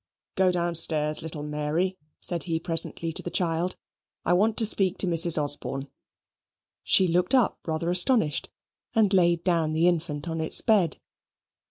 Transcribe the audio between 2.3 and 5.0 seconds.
he presently to the child, "I want to speak